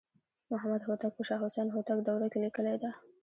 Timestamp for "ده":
2.81-2.91